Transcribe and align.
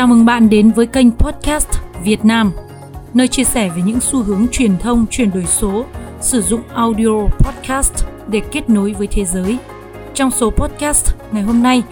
Chào 0.00 0.06
mừng 0.06 0.24
bạn 0.24 0.50
đến 0.50 0.70
với 0.70 0.86
kênh 0.86 1.10
podcast 1.10 1.68
Việt 2.04 2.24
Nam, 2.24 2.52
nơi 3.14 3.28
chia 3.28 3.44
sẻ 3.44 3.68
về 3.68 3.82
những 3.82 4.00
xu 4.00 4.22
hướng 4.22 4.46
truyền 4.52 4.78
thông 4.78 5.06
chuyển 5.10 5.30
đổi 5.30 5.46
số, 5.46 5.84
sử 6.20 6.42
dụng 6.42 6.60
audio 6.74 7.26
podcast 7.38 8.04
để 8.28 8.40
kết 8.52 8.70
nối 8.70 8.92
với 8.92 9.06
thế 9.06 9.24
giới. 9.24 9.58
Trong 10.14 10.30
số 10.30 10.50
podcast 10.50 11.14
ngày 11.32 11.42
hôm 11.42 11.62
nay, 11.62 11.82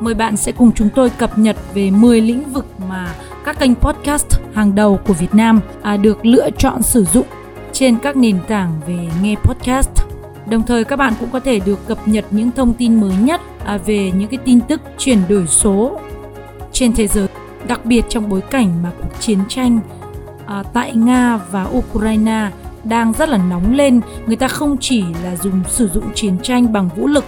mời 0.00 0.14
bạn 0.14 0.36
sẽ 0.36 0.52
cùng 0.52 0.72
chúng 0.72 0.88
tôi 0.94 1.10
cập 1.10 1.38
nhật 1.38 1.56
về 1.74 1.90
10 1.90 2.20
lĩnh 2.20 2.44
vực 2.44 2.66
mà 2.88 3.14
các 3.44 3.58
kênh 3.58 3.74
podcast 3.74 4.40
hàng 4.54 4.74
đầu 4.74 5.00
của 5.06 5.14
Việt 5.14 5.34
Nam 5.34 5.60
à, 5.82 5.96
được 5.96 6.26
lựa 6.26 6.50
chọn 6.58 6.82
sử 6.82 7.04
dụng 7.04 7.26
trên 7.72 7.98
các 7.98 8.16
nền 8.16 8.38
tảng 8.48 8.80
về 8.86 9.08
nghe 9.22 9.34
podcast. 9.34 9.90
Đồng 10.50 10.62
thời 10.66 10.84
các 10.84 10.96
bạn 10.96 11.12
cũng 11.20 11.30
có 11.30 11.40
thể 11.40 11.60
được 11.60 11.88
cập 11.88 12.08
nhật 12.08 12.24
những 12.30 12.50
thông 12.50 12.74
tin 12.74 13.00
mới 13.00 13.16
nhất 13.20 13.40
à, 13.64 13.78
về 13.86 14.12
những 14.14 14.28
cái 14.28 14.38
tin 14.44 14.60
tức 14.60 14.80
chuyển 14.98 15.18
đổi 15.28 15.46
số 15.46 16.00
trên 16.72 16.92
thế 16.92 17.06
giới, 17.06 17.28
đặc 17.68 17.84
biệt 17.84 18.04
trong 18.08 18.28
bối 18.28 18.40
cảnh 18.40 18.82
mà 18.82 18.90
cuộc 19.02 19.20
chiến 19.20 19.38
tranh 19.48 19.80
à, 20.46 20.62
tại 20.72 20.92
Nga 20.94 21.36
và 21.50 21.64
Ukraine 21.64 22.50
đang 22.84 23.12
rất 23.12 23.28
là 23.28 23.38
nóng 23.50 23.74
lên. 23.74 24.00
Người 24.26 24.36
ta 24.36 24.48
không 24.48 24.76
chỉ 24.80 25.04
là 25.24 25.36
dùng 25.36 25.62
sử 25.68 25.88
dụng 25.88 26.14
chiến 26.14 26.38
tranh 26.42 26.72
bằng 26.72 26.88
vũ 26.96 27.06
lực 27.06 27.24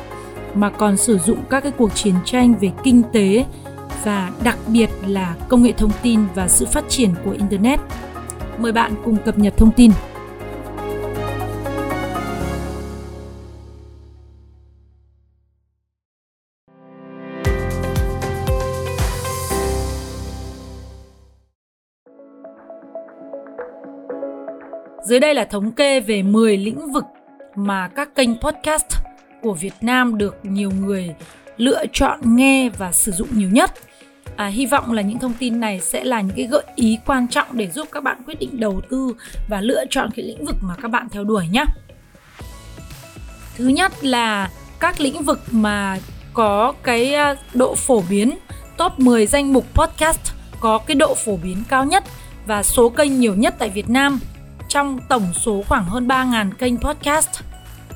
mà 0.54 0.70
còn 0.70 0.96
sử 0.96 1.18
dụng 1.18 1.38
các 1.50 1.60
cái 1.62 1.72
cuộc 1.72 1.94
chiến 1.94 2.14
tranh 2.24 2.54
về 2.60 2.70
kinh 2.84 3.02
tế 3.12 3.44
và 4.04 4.30
đặc 4.44 4.58
biệt 4.66 4.90
là 5.06 5.34
công 5.48 5.62
nghệ 5.62 5.72
thông 5.72 5.90
tin 6.02 6.20
và 6.34 6.48
sự 6.48 6.66
phát 6.66 6.84
triển 6.88 7.14
của 7.24 7.30
internet. 7.30 7.80
Mời 8.58 8.72
bạn 8.72 8.92
cùng 9.04 9.16
cập 9.16 9.38
nhật 9.38 9.56
thông 9.56 9.70
tin. 9.70 9.92
Dưới 25.02 25.20
đây 25.20 25.34
là 25.34 25.44
thống 25.44 25.72
kê 25.72 26.00
về 26.00 26.22
10 26.22 26.56
lĩnh 26.56 26.92
vực 26.92 27.04
mà 27.54 27.88
các 27.88 28.14
kênh 28.14 28.40
podcast 28.40 28.86
của 29.42 29.54
Việt 29.54 29.74
Nam 29.80 30.18
được 30.18 30.36
nhiều 30.42 30.70
người 30.70 31.14
lựa 31.56 31.84
chọn 31.92 32.36
nghe 32.36 32.68
và 32.78 32.92
sử 32.92 33.12
dụng 33.12 33.28
nhiều 33.32 33.48
nhất. 33.50 33.70
À, 34.36 34.46
hy 34.46 34.66
vọng 34.66 34.92
là 34.92 35.02
những 35.02 35.18
thông 35.18 35.32
tin 35.38 35.60
này 35.60 35.80
sẽ 35.80 36.04
là 36.04 36.20
những 36.20 36.36
cái 36.36 36.46
gợi 36.46 36.64
ý 36.74 36.98
quan 37.06 37.28
trọng 37.28 37.46
để 37.52 37.70
giúp 37.70 37.88
các 37.92 38.02
bạn 38.02 38.22
quyết 38.26 38.38
định 38.40 38.60
đầu 38.60 38.80
tư 38.90 39.14
và 39.48 39.60
lựa 39.60 39.84
chọn 39.90 40.10
cái 40.16 40.24
lĩnh 40.24 40.44
vực 40.44 40.56
mà 40.62 40.74
các 40.82 40.88
bạn 40.88 41.08
theo 41.08 41.24
đuổi 41.24 41.48
nhé. 41.48 41.64
Thứ 43.56 43.68
nhất 43.68 43.92
là 44.04 44.50
các 44.80 45.00
lĩnh 45.00 45.22
vực 45.22 45.40
mà 45.50 45.98
có 46.34 46.74
cái 46.82 47.14
à, 47.14 47.36
độ 47.54 47.74
phổ 47.74 48.02
biến 48.10 48.38
top 48.76 48.98
10 48.98 49.26
danh 49.26 49.52
mục 49.52 49.64
podcast 49.74 50.32
có 50.60 50.78
cái 50.78 50.94
độ 50.94 51.14
phổ 51.14 51.36
biến 51.36 51.62
cao 51.68 51.84
nhất 51.84 52.04
và 52.46 52.62
số 52.62 52.88
kênh 52.88 53.20
nhiều 53.20 53.34
nhất 53.34 53.54
tại 53.58 53.68
Việt 53.68 53.88
Nam 53.88 54.20
trong 54.70 54.98
tổng 55.08 55.32
số 55.32 55.62
khoảng 55.68 55.84
hơn 55.84 56.08
3.000 56.08 56.52
kênh 56.52 56.78
podcast. 56.78 57.28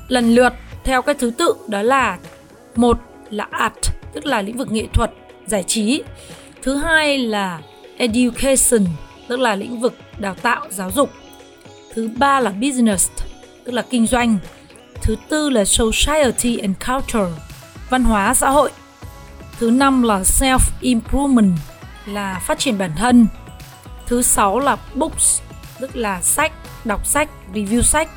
Lần 0.07 0.35
lượt 0.35 0.53
theo 0.83 1.01
cái 1.01 1.15
thứ 1.15 1.31
tự 1.37 1.55
đó 1.67 1.81
là 1.81 2.17
một 2.75 2.99
là 3.29 3.47
art 3.51 3.73
tức 4.13 4.25
là 4.25 4.41
lĩnh 4.41 4.57
vực 4.57 4.71
nghệ 4.71 4.87
thuật, 4.93 5.11
giải 5.45 5.63
trí. 5.63 6.03
Thứ 6.61 6.75
hai 6.75 7.17
là 7.17 7.59
education 7.97 8.85
tức 9.27 9.39
là 9.39 9.55
lĩnh 9.55 9.79
vực 9.81 9.97
đào 10.17 10.35
tạo, 10.35 10.67
giáo 10.69 10.91
dục. 10.91 11.09
Thứ 11.93 12.09
ba 12.17 12.39
là 12.39 12.49
business 12.49 13.11
tức 13.65 13.71
là 13.71 13.81
kinh 13.89 14.07
doanh. 14.07 14.37
Thứ 15.01 15.15
tư 15.29 15.49
là 15.49 15.65
society 15.65 16.57
and 16.57 16.75
culture, 16.87 17.31
văn 17.89 18.03
hóa 18.03 18.33
xã 18.33 18.49
hội. 18.49 18.71
Thứ 19.59 19.71
năm 19.71 20.03
là 20.03 20.19
self 20.19 20.59
improvement 20.81 21.51
là 22.05 22.41
phát 22.45 22.59
triển 22.59 22.77
bản 22.77 22.91
thân. 22.97 23.27
Thứ 24.05 24.21
sáu 24.21 24.59
là 24.59 24.77
books 24.95 25.41
tức 25.79 25.95
là 25.95 26.21
sách, 26.21 26.51
đọc 26.85 27.05
sách, 27.05 27.29
review 27.53 27.81
sách. 27.81 28.09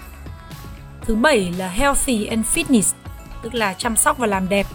Thứ 1.03 1.15
bảy 1.15 1.53
là 1.59 1.69
healthy 1.69 2.27
and 2.27 2.47
fitness, 2.47 2.95
tức 3.43 3.55
là 3.55 3.75
chăm 3.75 3.97
sóc 3.97 4.19
và 4.19 4.27
làm 4.27 4.49
đẹp. 4.49 4.67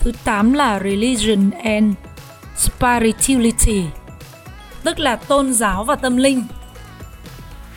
Thứ 0.00 0.12
tám 0.24 0.52
là 0.52 0.78
religion 0.78 1.50
and 1.50 1.94
spirituality, 2.56 3.84
tức 4.84 4.98
là 4.98 5.16
tôn 5.16 5.52
giáo 5.52 5.84
và 5.84 5.94
tâm 5.94 6.16
linh. 6.16 6.42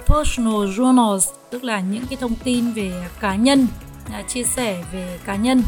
Personal 0.08 0.54
journals, 0.54 1.34
tức 1.50 1.64
là 1.64 1.80
những 1.80 2.04
cái 2.10 2.18
thông 2.22 2.36
tin 2.44 2.72
về 2.72 3.08
cá 3.20 3.36
nhân, 3.36 3.68
à, 4.14 4.22
chia 4.28 4.44
sẻ 4.44 4.84
về 4.92 5.20
cá 5.26 5.36
nhân. 5.36 5.62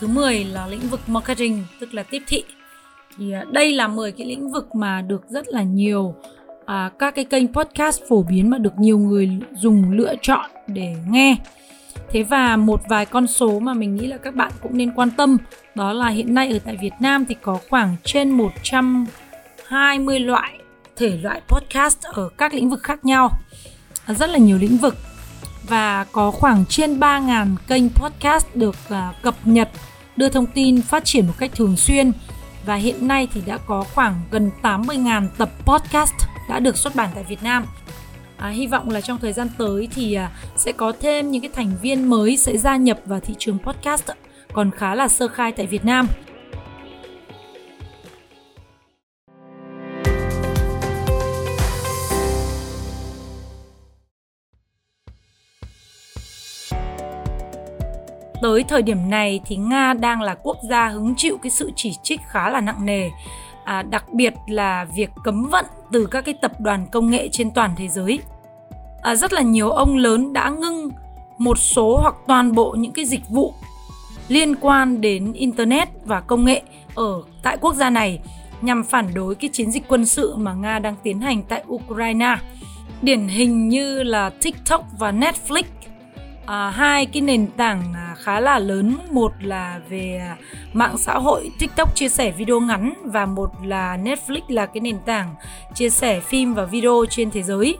Thứ 0.00 0.06
10 0.06 0.44
là 0.44 0.66
lĩnh 0.66 0.88
vực 0.88 1.00
marketing, 1.08 1.64
tức 1.80 1.94
là 1.94 2.02
tiếp 2.02 2.22
thị. 2.26 2.44
Thì 3.18 3.32
à, 3.32 3.44
đây 3.50 3.72
là 3.72 3.88
10 3.88 4.12
cái 4.12 4.26
lĩnh 4.26 4.52
vực 4.52 4.74
mà 4.74 5.00
được 5.00 5.22
rất 5.28 5.48
là 5.48 5.62
nhiều 5.62 6.14
à, 6.66 6.90
các 6.98 7.14
cái 7.14 7.24
kênh 7.24 7.52
podcast 7.52 8.00
phổ 8.08 8.22
biến 8.22 8.50
mà 8.50 8.58
được 8.58 8.78
nhiều 8.78 8.98
người 8.98 9.30
dùng 9.52 9.92
lựa 9.92 10.14
chọn 10.22 10.50
để 10.66 10.94
nghe. 11.08 11.36
Thế 12.10 12.22
và 12.22 12.56
một 12.56 12.80
vài 12.88 13.06
con 13.06 13.26
số 13.26 13.58
mà 13.58 13.74
mình 13.74 13.94
nghĩ 13.94 14.06
là 14.06 14.16
các 14.16 14.34
bạn 14.34 14.52
cũng 14.62 14.76
nên 14.76 14.92
quan 14.92 15.10
tâm 15.10 15.36
đó 15.74 15.92
là 15.92 16.08
hiện 16.08 16.34
nay 16.34 16.52
ở 16.52 16.58
tại 16.64 16.76
Việt 16.76 16.94
Nam 17.00 17.24
thì 17.28 17.34
có 17.42 17.58
khoảng 17.70 17.96
trên 18.04 18.30
120 18.30 20.20
loại 20.20 20.58
thể 20.96 21.18
loại 21.22 21.40
podcast 21.48 22.02
ở 22.02 22.28
các 22.38 22.54
lĩnh 22.54 22.70
vực 22.70 22.82
khác 22.82 23.04
nhau 23.04 23.30
rất 24.06 24.30
là 24.30 24.38
nhiều 24.38 24.58
lĩnh 24.58 24.76
vực. 24.76 24.96
Và 25.68 26.04
có 26.12 26.30
khoảng 26.30 26.64
trên 26.68 27.00
3.000 27.00 27.56
kênh 27.68 27.88
podcast 27.90 28.46
được 28.54 28.76
uh, 28.88 28.96
cập 29.22 29.34
nhật 29.44 29.68
đưa 30.16 30.28
thông 30.28 30.46
tin 30.46 30.82
phát 30.82 31.04
triển 31.04 31.26
một 31.26 31.32
cách 31.38 31.50
thường 31.54 31.76
xuyên. 31.76 32.12
Và 32.66 32.74
hiện 32.74 33.08
nay 33.08 33.28
thì 33.34 33.40
đã 33.46 33.58
có 33.66 33.84
khoảng 33.94 34.20
gần 34.30 34.50
80.000 34.62 35.28
tập 35.38 35.50
podcast 35.64 36.14
đã 36.54 36.60
được 36.60 36.76
xuất 36.76 36.94
bản 36.94 37.10
tại 37.14 37.24
Việt 37.24 37.42
Nam. 37.42 37.66
À, 38.36 38.48
hy 38.48 38.66
vọng 38.66 38.90
là 38.90 39.00
trong 39.00 39.18
thời 39.18 39.32
gian 39.32 39.48
tới 39.58 39.88
thì 39.94 40.14
à, 40.14 40.30
sẽ 40.56 40.72
có 40.72 40.92
thêm 41.00 41.30
những 41.30 41.42
cái 41.42 41.50
thành 41.54 41.70
viên 41.82 42.10
mới 42.10 42.36
sẽ 42.36 42.56
gia 42.56 42.76
nhập 42.76 42.98
vào 43.06 43.20
thị 43.20 43.34
trường 43.38 43.58
podcast 43.58 44.10
còn 44.52 44.70
khá 44.70 44.94
là 44.94 45.08
sơ 45.08 45.28
khai 45.28 45.52
tại 45.52 45.66
Việt 45.66 45.84
Nam. 45.84 46.06
tới 58.42 58.64
thời 58.68 58.82
điểm 58.82 59.10
này 59.10 59.40
thì 59.46 59.56
Nga 59.56 59.94
đang 59.94 60.22
là 60.22 60.34
quốc 60.34 60.56
gia 60.70 60.88
hứng 60.88 61.14
chịu 61.16 61.38
cái 61.42 61.50
sự 61.50 61.70
chỉ 61.76 61.92
trích 62.02 62.20
khá 62.30 62.50
là 62.50 62.60
nặng 62.60 62.86
nề 62.86 63.10
à, 63.64 63.82
đặc 63.82 64.04
biệt 64.12 64.34
là 64.46 64.86
việc 64.96 65.10
cấm 65.24 65.48
vận 65.50 65.64
từ 65.92 66.06
các 66.06 66.24
cái 66.24 66.34
tập 66.42 66.60
đoàn 66.60 66.86
công 66.92 67.10
nghệ 67.10 67.28
trên 67.32 67.50
toàn 67.50 67.70
thế 67.76 67.88
giới. 67.88 68.18
À, 69.02 69.14
rất 69.14 69.32
là 69.32 69.42
nhiều 69.42 69.70
ông 69.70 69.96
lớn 69.96 70.32
đã 70.32 70.50
ngưng 70.50 70.90
một 71.38 71.58
số 71.58 71.98
hoặc 72.02 72.14
toàn 72.26 72.52
bộ 72.52 72.74
những 72.78 72.92
cái 72.92 73.04
dịch 73.04 73.28
vụ 73.28 73.54
liên 74.28 74.54
quan 74.56 75.00
đến 75.00 75.32
internet 75.32 75.88
và 76.04 76.20
công 76.20 76.44
nghệ 76.44 76.62
ở 76.94 77.22
tại 77.42 77.56
quốc 77.60 77.74
gia 77.74 77.90
này 77.90 78.20
nhằm 78.60 78.84
phản 78.84 79.14
đối 79.14 79.34
cái 79.34 79.50
chiến 79.52 79.70
dịch 79.70 79.84
quân 79.88 80.06
sự 80.06 80.36
mà 80.36 80.54
Nga 80.54 80.78
đang 80.78 80.94
tiến 81.02 81.20
hành 81.20 81.42
tại 81.42 81.64
Ukraine. 81.68 82.36
Điển 83.02 83.28
hình 83.28 83.68
như 83.68 84.02
là 84.02 84.30
TikTok 84.30 84.84
và 84.98 85.12
Netflix 85.12 85.62
à, 86.46 86.70
hai 86.70 87.06
cái 87.06 87.22
nền 87.22 87.46
tảng 87.46 87.92
à, 87.94 88.14
khá 88.18 88.40
là 88.40 88.58
lớn 88.58 88.96
một 89.10 89.32
là 89.40 89.80
về 89.88 90.20
à, 90.20 90.36
mạng 90.72 90.98
xã 90.98 91.14
hội 91.14 91.50
tiktok 91.58 91.96
chia 91.96 92.08
sẻ 92.08 92.30
video 92.30 92.60
ngắn 92.60 92.94
và 93.04 93.26
một 93.26 93.50
là 93.64 93.96
netflix 93.96 94.40
là 94.48 94.66
cái 94.66 94.80
nền 94.80 94.98
tảng 95.06 95.34
chia 95.74 95.90
sẻ 95.90 96.20
phim 96.20 96.54
và 96.54 96.64
video 96.64 97.04
trên 97.10 97.30
thế 97.30 97.42
giới 97.42 97.78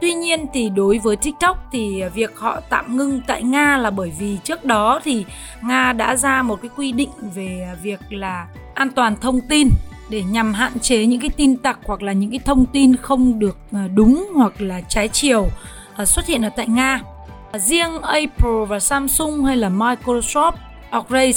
Tuy 0.00 0.12
nhiên 0.12 0.46
thì 0.52 0.68
đối 0.68 0.98
với 0.98 1.16
TikTok 1.16 1.56
thì 1.72 2.02
việc 2.14 2.38
họ 2.38 2.60
tạm 2.68 2.96
ngưng 2.96 3.20
tại 3.26 3.42
Nga 3.42 3.76
là 3.76 3.90
bởi 3.90 4.12
vì 4.18 4.38
trước 4.44 4.64
đó 4.64 5.00
thì 5.04 5.24
Nga 5.62 5.92
đã 5.92 6.16
ra 6.16 6.42
một 6.42 6.58
cái 6.62 6.70
quy 6.76 6.92
định 6.92 7.10
về 7.34 7.68
việc 7.82 8.00
là 8.10 8.46
an 8.74 8.90
toàn 8.90 9.16
thông 9.20 9.40
tin 9.40 9.68
để 10.10 10.22
nhằm 10.22 10.52
hạn 10.52 10.78
chế 10.78 11.06
những 11.06 11.20
cái 11.20 11.30
tin 11.30 11.56
tặc 11.56 11.78
hoặc 11.84 12.02
là 12.02 12.12
những 12.12 12.30
cái 12.30 12.40
thông 12.44 12.66
tin 12.66 12.96
không 12.96 13.38
được 13.38 13.56
à, 13.72 13.88
đúng 13.94 14.28
hoặc 14.34 14.60
là 14.60 14.80
trái 14.88 15.08
chiều 15.08 15.48
à, 15.96 16.04
xuất 16.04 16.26
hiện 16.26 16.42
ở 16.42 16.50
tại 16.56 16.66
Nga. 16.68 17.00
Riêng 17.58 18.02
Apple 18.02 18.64
và 18.68 18.80
Samsung 18.80 19.44
hay 19.44 19.56
là 19.56 19.68
Microsoft, 19.68 20.52
Oakley, 20.92 21.34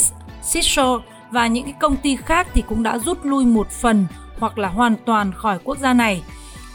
Cisco 0.52 1.00
và 1.30 1.46
những 1.46 1.64
cái 1.64 1.74
công 1.80 1.96
ty 1.96 2.16
khác 2.16 2.46
thì 2.54 2.62
cũng 2.68 2.82
đã 2.82 2.98
rút 2.98 3.24
lui 3.24 3.44
một 3.44 3.70
phần 3.70 4.06
hoặc 4.38 4.58
là 4.58 4.68
hoàn 4.68 4.94
toàn 5.04 5.32
khỏi 5.32 5.58
quốc 5.64 5.78
gia 5.78 5.92
này. 5.92 6.22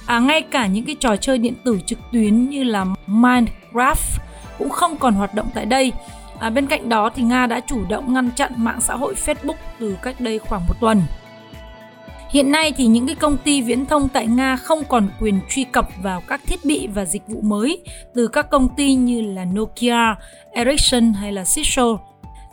À, 0.06 0.20
ngay 0.20 0.42
cả 0.42 0.68
những 0.68 0.86
cái 0.86 0.96
trò 1.00 1.16
chơi 1.16 1.38
điện 1.38 1.54
tử 1.66 1.80
trực 1.86 2.00
tuyến 2.12 2.50
như 2.50 2.64
là 2.64 2.86
Minecraft 3.08 4.20
cũng 4.58 4.70
không 4.70 4.98
còn 4.98 5.14
hoạt 5.14 5.34
động 5.34 5.50
tại 5.54 5.66
đây. 5.66 5.92
À, 6.40 6.50
bên 6.50 6.68
cạnh 6.68 6.90
đó 6.90 7.10
thì 7.16 7.24
Nga 7.24 7.46
đã 7.46 7.60
chủ 7.60 7.86
động 7.90 8.14
ngăn 8.14 8.30
chặn 8.36 8.52
mạng 8.56 8.82
xã 8.82 8.96
hội 8.96 9.14
Facebook 9.26 9.54
từ 9.80 9.98
cách 10.02 10.22
đây 10.22 10.40
khoảng 10.40 10.62
một 10.68 10.76
tuần. 10.80 11.02
Hiện 12.30 12.52
nay 12.52 12.72
thì 12.78 12.86
những 12.86 13.06
cái 13.06 13.16
công 13.16 13.38
ty 13.38 13.62
viễn 13.62 13.86
thông 13.86 14.10
tại 14.10 14.28
Nga 14.28 14.56
không 14.56 14.84
còn 14.90 15.08
quyền 15.20 15.40
truy 15.50 15.64
cập 15.64 15.90
vào 16.04 16.22
các 16.28 16.42
thiết 16.48 16.66
bị 16.66 16.88
và 16.88 17.06
dịch 17.06 17.28
vụ 17.28 17.42
mới 17.42 17.84
từ 18.16 18.28
các 18.28 18.50
công 18.50 18.70
ty 18.76 18.94
như 18.94 19.22
là 19.22 19.46
Nokia, 19.46 20.16
Ericsson 20.52 21.14
hay 21.14 21.32
là 21.32 21.44
Cisco. 21.56 21.98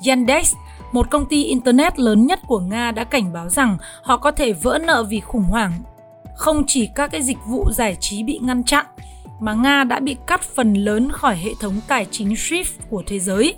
Yandex, 0.06 0.54
một 0.92 1.10
công 1.10 1.26
ty 1.26 1.44
internet 1.44 1.98
lớn 1.98 2.26
nhất 2.26 2.40
của 2.46 2.58
Nga 2.58 2.90
đã 2.90 3.04
cảnh 3.04 3.32
báo 3.32 3.48
rằng 3.48 3.76
họ 4.02 4.16
có 4.16 4.30
thể 4.30 4.52
vỡ 4.52 4.78
nợ 4.86 5.02
vì 5.08 5.20
khủng 5.20 5.44
hoảng. 5.44 5.72
Không 6.36 6.64
chỉ 6.66 6.88
các 6.94 7.10
cái 7.10 7.22
dịch 7.22 7.38
vụ 7.46 7.70
giải 7.72 7.96
trí 8.00 8.22
bị 8.22 8.38
ngăn 8.42 8.64
chặn, 8.64 8.86
mà 9.40 9.54
Nga 9.54 9.84
đã 9.84 10.00
bị 10.00 10.16
cắt 10.26 10.42
phần 10.42 10.74
lớn 10.74 11.12
khỏi 11.12 11.36
hệ 11.36 11.50
thống 11.60 11.74
tài 11.88 12.06
chính 12.10 12.28
SWIFT 12.28 12.64
của 12.90 13.02
thế 13.06 13.18
giới. 13.18 13.54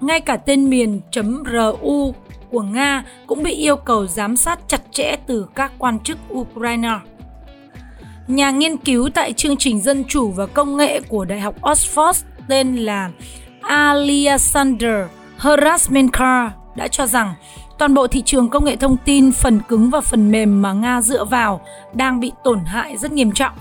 Ngay 0.00 0.20
cả 0.20 0.36
tên 0.36 0.70
miền 0.70 1.00
.ru 1.82 2.12
của 2.54 2.62
Nga 2.62 3.04
cũng 3.26 3.42
bị 3.42 3.52
yêu 3.52 3.76
cầu 3.76 4.06
giám 4.06 4.36
sát 4.36 4.58
chặt 4.68 4.80
chẽ 4.90 5.16
từ 5.26 5.46
các 5.54 5.72
quan 5.78 5.98
chức 5.98 6.18
Ukraine. 6.32 6.98
Nhà 8.28 8.50
nghiên 8.50 8.76
cứu 8.76 9.08
tại 9.14 9.32
chương 9.32 9.56
trình 9.56 9.80
Dân 9.80 10.04
chủ 10.08 10.30
và 10.30 10.46
Công 10.46 10.76
nghệ 10.76 11.00
của 11.00 11.24
Đại 11.24 11.40
học 11.40 11.54
Oxford 11.60 12.22
tên 12.48 12.76
là 12.76 13.10
Alexander 13.62 15.06
Hrasmenka 15.38 16.52
đã 16.76 16.88
cho 16.88 17.06
rằng 17.06 17.34
toàn 17.78 17.94
bộ 17.94 18.06
thị 18.06 18.22
trường 18.22 18.48
công 18.48 18.64
nghệ 18.64 18.76
thông 18.76 18.96
tin, 19.04 19.32
phần 19.32 19.60
cứng 19.68 19.90
và 19.90 20.00
phần 20.00 20.30
mềm 20.30 20.62
mà 20.62 20.72
Nga 20.72 21.02
dựa 21.02 21.24
vào 21.24 21.60
đang 21.94 22.20
bị 22.20 22.32
tổn 22.44 22.60
hại 22.64 22.96
rất 22.96 23.12
nghiêm 23.12 23.32
trọng. 23.32 23.52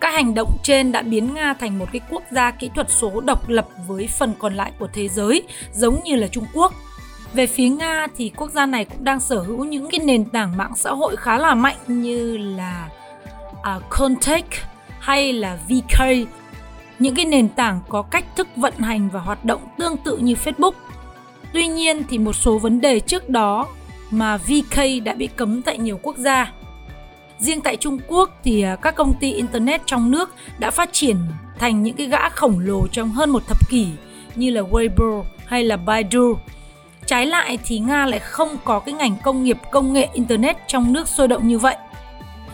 Các 0.00 0.14
hành 0.14 0.34
động 0.34 0.56
trên 0.62 0.92
đã 0.92 1.02
biến 1.02 1.34
Nga 1.34 1.54
thành 1.54 1.78
một 1.78 1.86
cái 1.92 2.00
quốc 2.10 2.22
gia 2.30 2.50
kỹ 2.50 2.70
thuật 2.74 2.90
số 2.90 3.20
độc 3.20 3.48
lập 3.48 3.68
với 3.88 4.06
phần 4.18 4.32
còn 4.38 4.54
lại 4.54 4.72
của 4.78 4.88
thế 4.92 5.08
giới, 5.08 5.42
giống 5.72 6.00
như 6.04 6.16
là 6.16 6.26
Trung 6.26 6.44
Quốc. 6.54 6.74
Về 7.34 7.46
phía 7.46 7.68
Nga 7.68 8.06
thì 8.16 8.32
quốc 8.36 8.50
gia 8.50 8.66
này 8.66 8.84
cũng 8.84 9.04
đang 9.04 9.20
sở 9.20 9.40
hữu 9.40 9.64
những 9.64 9.90
cái 9.90 10.00
nền 10.00 10.24
tảng 10.24 10.56
mạng 10.56 10.72
xã 10.76 10.90
hội 10.90 11.16
khá 11.16 11.38
là 11.38 11.54
mạnh 11.54 11.76
như 11.86 12.36
là 12.36 12.88
à, 13.62 13.74
uh, 13.76 13.82
Contact 13.90 14.52
hay 15.00 15.32
là 15.32 15.58
VK 15.68 16.00
những 16.98 17.14
cái 17.14 17.24
nền 17.24 17.48
tảng 17.48 17.80
có 17.88 18.02
cách 18.02 18.24
thức 18.36 18.48
vận 18.56 18.74
hành 18.78 19.08
và 19.12 19.20
hoạt 19.20 19.44
động 19.44 19.60
tương 19.78 19.96
tự 19.96 20.16
như 20.16 20.34
Facebook. 20.44 20.72
Tuy 21.52 21.66
nhiên 21.66 22.02
thì 22.08 22.18
một 22.18 22.32
số 22.32 22.58
vấn 22.58 22.80
đề 22.80 23.00
trước 23.00 23.28
đó 23.28 23.66
mà 24.10 24.36
VK 24.36 25.04
đã 25.04 25.14
bị 25.14 25.26
cấm 25.26 25.62
tại 25.62 25.78
nhiều 25.78 25.98
quốc 26.02 26.16
gia. 26.16 26.52
Riêng 27.38 27.60
tại 27.60 27.76
Trung 27.76 27.98
Quốc 28.08 28.30
thì 28.44 28.62
à, 28.62 28.76
các 28.76 28.94
công 28.94 29.14
ty 29.20 29.32
internet 29.32 29.80
trong 29.86 30.10
nước 30.10 30.34
đã 30.58 30.70
phát 30.70 30.92
triển 30.92 31.16
thành 31.58 31.82
những 31.82 31.96
cái 31.96 32.06
gã 32.06 32.28
khổng 32.28 32.58
lồ 32.58 32.86
trong 32.92 33.10
hơn 33.10 33.30
một 33.30 33.46
thập 33.46 33.68
kỷ 33.68 33.86
như 34.34 34.50
là 34.50 34.60
Weibo 34.60 35.24
hay 35.46 35.64
là 35.64 35.76
Baidu. 35.76 36.36
Trái 37.10 37.26
lại 37.26 37.58
thì 37.64 37.78
Nga 37.78 38.06
lại 38.06 38.20
không 38.20 38.56
có 38.64 38.80
cái 38.80 38.94
ngành 38.94 39.16
công 39.22 39.44
nghiệp, 39.44 39.58
công 39.70 39.92
nghệ, 39.92 40.08
internet 40.12 40.56
trong 40.66 40.92
nước 40.92 41.08
sôi 41.08 41.28
động 41.28 41.48
như 41.48 41.58
vậy. 41.58 41.76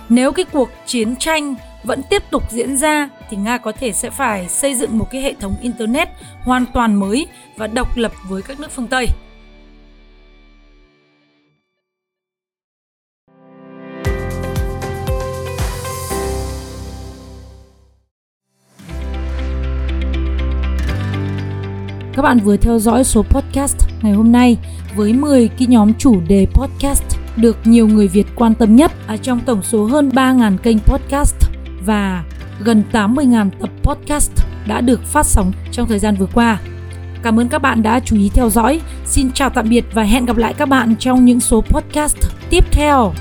Nếu 0.08 0.32
cái 0.32 0.44
cuộc 0.52 0.70
chiến 0.86 1.16
tranh 1.16 1.54
vẫn 1.82 2.02
tiếp 2.10 2.22
tục 2.30 2.50
diễn 2.50 2.76
ra 2.76 3.08
thì 3.30 3.36
Nga 3.36 3.58
có 3.58 3.72
thể 3.72 3.92
sẽ 3.92 4.10
phải 4.10 4.48
xây 4.48 4.74
dựng 4.74 4.98
một 4.98 5.10
cái 5.10 5.20
hệ 5.20 5.34
thống 5.40 5.54
internet 5.60 6.08
hoàn 6.40 6.66
toàn 6.66 6.94
mới 6.94 7.26
và 7.56 7.66
độc 7.66 7.96
lập 7.96 8.12
với 8.28 8.42
các 8.42 8.60
nước 8.60 8.70
phương 8.70 8.86
Tây. 8.86 9.08
Các 22.16 22.22
bạn 22.22 22.38
vừa 22.38 22.56
theo 22.56 22.78
dõi 22.78 23.04
số 23.04 23.22
podcast 23.22 23.76
ngày 24.02 24.12
hôm 24.12 24.32
nay 24.32 24.56
với 24.94 25.12
10 25.12 25.48
cái 25.48 25.68
nhóm 25.68 25.94
chủ 25.94 26.20
đề 26.28 26.46
podcast 26.52 27.02
được 27.36 27.58
nhiều 27.64 27.88
người 27.88 28.08
Việt 28.08 28.26
quan 28.34 28.54
tâm 28.54 28.76
nhất 28.76 28.92
ở 29.06 29.16
trong 29.16 29.40
tổng 29.40 29.62
số 29.62 29.84
hơn 29.84 30.08
3.000 30.08 30.58
kênh 30.58 30.78
podcast 30.78 31.36
và 31.84 32.24
gần 32.60 32.82
80.000 32.92 33.50
tập 33.60 33.70
podcast 33.82 34.32
đã 34.66 34.80
được 34.80 35.04
phát 35.04 35.26
sóng 35.26 35.52
trong 35.72 35.88
thời 35.88 35.98
gian 35.98 36.14
vừa 36.14 36.28
qua. 36.34 36.60
Cảm 37.22 37.40
ơn 37.40 37.48
các 37.48 37.62
bạn 37.62 37.82
đã 37.82 38.00
chú 38.00 38.16
ý 38.16 38.30
theo 38.34 38.50
dõi. 38.50 38.80
Xin 39.04 39.32
chào 39.32 39.50
tạm 39.50 39.68
biệt 39.68 39.84
và 39.92 40.02
hẹn 40.02 40.26
gặp 40.26 40.36
lại 40.36 40.54
các 40.54 40.68
bạn 40.68 40.94
trong 40.98 41.24
những 41.24 41.40
số 41.40 41.60
podcast 41.60 42.16
tiếp 42.50 42.64
theo. 42.72 43.12